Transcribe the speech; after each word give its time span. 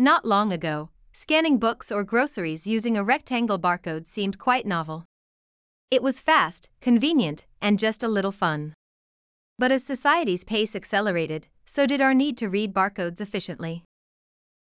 Not 0.00 0.24
long 0.24 0.50
ago, 0.50 0.88
scanning 1.12 1.58
books 1.58 1.92
or 1.92 2.04
groceries 2.04 2.66
using 2.66 2.96
a 2.96 3.04
rectangle 3.04 3.58
barcode 3.58 4.06
seemed 4.06 4.38
quite 4.38 4.64
novel. 4.64 5.04
It 5.90 6.02
was 6.02 6.20
fast, 6.20 6.70
convenient, 6.80 7.44
and 7.60 7.78
just 7.78 8.02
a 8.02 8.08
little 8.08 8.32
fun. 8.32 8.72
But 9.58 9.72
as 9.72 9.84
society's 9.84 10.42
pace 10.42 10.74
accelerated, 10.74 11.48
so 11.66 11.84
did 11.84 12.00
our 12.00 12.14
need 12.14 12.38
to 12.38 12.48
read 12.48 12.72
barcodes 12.72 13.20
efficiently. 13.20 13.84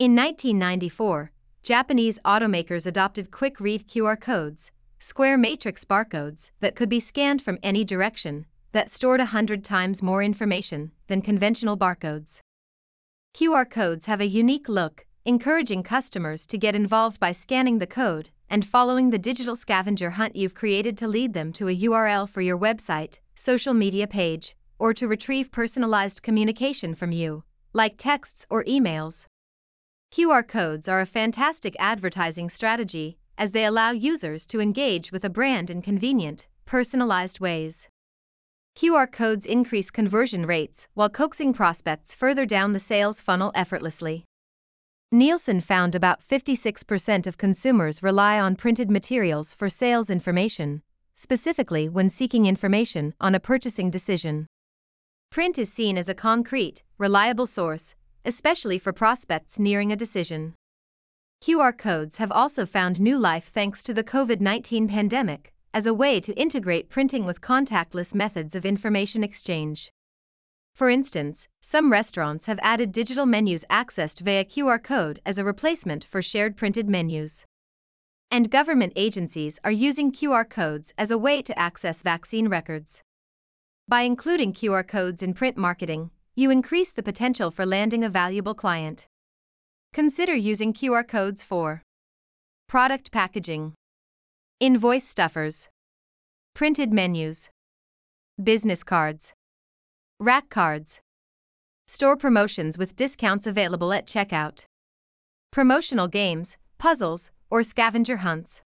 In 0.00 0.16
1994, 0.16 1.30
Japanese 1.62 2.18
automakers 2.24 2.84
adopted 2.84 3.30
quick 3.30 3.60
read 3.60 3.86
QR 3.86 4.20
codes, 4.20 4.72
square 4.98 5.38
matrix 5.38 5.84
barcodes 5.84 6.50
that 6.58 6.74
could 6.74 6.88
be 6.88 6.98
scanned 6.98 7.40
from 7.40 7.60
any 7.62 7.84
direction, 7.84 8.46
that 8.72 8.90
stored 8.90 9.20
a 9.20 9.26
hundred 9.26 9.62
times 9.62 10.02
more 10.02 10.24
information 10.24 10.90
than 11.06 11.22
conventional 11.22 11.76
barcodes. 11.76 12.40
QR 13.32 13.70
codes 13.70 14.06
have 14.06 14.20
a 14.20 14.26
unique 14.26 14.68
look, 14.68 15.06
encouraging 15.30 15.80
customers 15.84 16.44
to 16.44 16.58
get 16.58 16.74
involved 16.74 17.20
by 17.20 17.30
scanning 17.30 17.78
the 17.78 17.86
code 17.86 18.30
and 18.48 18.66
following 18.66 19.10
the 19.10 19.26
digital 19.30 19.54
scavenger 19.54 20.10
hunt 20.10 20.34
you've 20.34 20.56
created 20.56 20.98
to 20.98 21.06
lead 21.06 21.34
them 21.34 21.52
to 21.52 21.68
a 21.68 21.76
URL 21.86 22.28
for 22.28 22.40
your 22.40 22.58
website, 22.58 23.20
social 23.36 23.72
media 23.72 24.08
page, 24.08 24.56
or 24.76 24.92
to 24.92 25.06
retrieve 25.06 25.52
personalized 25.52 26.20
communication 26.20 26.96
from 26.96 27.12
you, 27.12 27.44
like 27.72 27.94
texts 27.96 28.44
or 28.50 28.64
emails. 28.64 29.26
QR 30.12 30.44
codes 30.44 30.88
are 30.88 31.00
a 31.00 31.06
fantastic 31.06 31.76
advertising 31.78 32.50
strategy 32.50 33.16
as 33.38 33.52
they 33.52 33.64
allow 33.64 33.92
users 33.92 34.48
to 34.48 34.60
engage 34.60 35.12
with 35.12 35.24
a 35.24 35.30
brand 35.30 35.70
in 35.70 35.80
convenient, 35.80 36.48
personalized 36.66 37.38
ways. 37.38 37.86
QR 38.76 39.06
codes 39.10 39.46
increase 39.46 39.92
conversion 39.92 40.44
rates 40.44 40.88
while 40.94 41.08
coaxing 41.08 41.52
prospects 41.52 42.16
further 42.16 42.44
down 42.44 42.72
the 42.72 42.80
sales 42.80 43.20
funnel 43.20 43.52
effortlessly. 43.54 44.24
Nielsen 45.12 45.60
found 45.60 45.96
about 45.96 46.24
56% 46.24 47.26
of 47.26 47.36
consumers 47.36 48.00
rely 48.00 48.38
on 48.38 48.54
printed 48.54 48.88
materials 48.88 49.52
for 49.52 49.68
sales 49.68 50.08
information, 50.08 50.82
specifically 51.16 51.88
when 51.88 52.08
seeking 52.08 52.46
information 52.46 53.12
on 53.20 53.34
a 53.34 53.40
purchasing 53.40 53.90
decision. 53.90 54.46
Print 55.28 55.58
is 55.58 55.72
seen 55.72 55.98
as 55.98 56.08
a 56.08 56.14
concrete, 56.14 56.84
reliable 56.96 57.48
source, 57.48 57.96
especially 58.24 58.78
for 58.78 58.92
prospects 58.92 59.58
nearing 59.58 59.90
a 59.90 59.96
decision. 59.96 60.54
QR 61.42 61.76
codes 61.76 62.18
have 62.18 62.30
also 62.30 62.64
found 62.64 63.00
new 63.00 63.18
life 63.18 63.50
thanks 63.52 63.82
to 63.82 63.92
the 63.92 64.04
COVID 64.04 64.40
19 64.40 64.86
pandemic, 64.86 65.52
as 65.74 65.86
a 65.86 65.94
way 65.94 66.20
to 66.20 66.34
integrate 66.34 66.88
printing 66.88 67.24
with 67.24 67.40
contactless 67.40 68.14
methods 68.14 68.54
of 68.54 68.64
information 68.64 69.24
exchange. 69.24 69.90
For 70.80 70.88
instance, 70.88 71.46
some 71.60 71.92
restaurants 71.92 72.46
have 72.46 72.58
added 72.62 72.90
digital 72.90 73.26
menus 73.26 73.66
accessed 73.68 74.20
via 74.20 74.46
QR 74.46 74.82
code 74.82 75.20
as 75.26 75.36
a 75.36 75.44
replacement 75.44 76.02
for 76.02 76.22
shared 76.22 76.56
printed 76.56 76.88
menus. 76.88 77.44
And 78.30 78.50
government 78.50 78.94
agencies 78.96 79.58
are 79.62 79.70
using 79.70 80.10
QR 80.10 80.48
codes 80.48 80.94
as 80.96 81.10
a 81.10 81.18
way 81.18 81.42
to 81.42 81.58
access 81.58 82.00
vaccine 82.00 82.48
records. 82.48 83.02
By 83.88 84.08
including 84.08 84.54
QR 84.54 84.88
codes 84.88 85.22
in 85.22 85.34
print 85.34 85.58
marketing, 85.58 86.12
you 86.34 86.50
increase 86.50 86.92
the 86.92 87.02
potential 87.02 87.50
for 87.50 87.66
landing 87.66 88.02
a 88.02 88.08
valuable 88.08 88.54
client. 88.54 89.06
Consider 89.92 90.34
using 90.34 90.72
QR 90.72 91.06
codes 91.06 91.44
for 91.44 91.82
product 92.70 93.12
packaging, 93.12 93.74
invoice 94.60 95.06
stuffers, 95.06 95.68
printed 96.54 96.90
menus, 96.90 97.50
business 98.42 98.82
cards. 98.82 99.34
Rack 100.22 100.50
cards. 100.50 101.00
Store 101.86 102.14
promotions 102.14 102.76
with 102.76 102.94
discounts 102.94 103.46
available 103.46 103.90
at 103.90 104.06
checkout. 104.06 104.66
Promotional 105.50 106.08
games, 106.08 106.58
puzzles, 106.76 107.30
or 107.48 107.62
scavenger 107.62 108.18
hunts. 108.18 108.60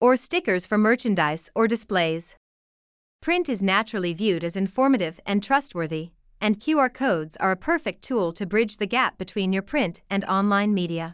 Or 0.00 0.16
stickers 0.16 0.64
for 0.64 0.78
merchandise 0.78 1.50
or 1.54 1.68
displays. 1.68 2.36
Print 3.20 3.50
is 3.50 3.62
naturally 3.62 4.14
viewed 4.14 4.44
as 4.44 4.56
informative 4.56 5.20
and 5.26 5.42
trustworthy, 5.42 6.12
and 6.40 6.58
QR 6.58 6.90
codes 6.90 7.36
are 7.36 7.50
a 7.50 7.66
perfect 7.70 8.00
tool 8.00 8.32
to 8.32 8.46
bridge 8.46 8.78
the 8.78 8.86
gap 8.86 9.18
between 9.18 9.52
your 9.52 9.60
print 9.60 10.00
and 10.08 10.24
online 10.24 10.72
media. 10.72 11.12